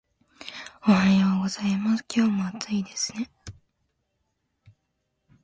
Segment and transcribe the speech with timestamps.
[0.87, 2.03] おはようございます。
[2.11, 3.29] 今日も暑いですね